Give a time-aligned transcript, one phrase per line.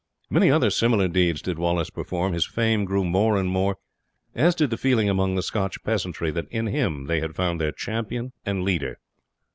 [0.31, 3.77] Many other similar deeds did Wallace perform; his fame grew more and more,
[4.33, 7.71] as did the feeling among the Scotch peasantry that in him they had found their
[7.71, 8.97] champion and leader.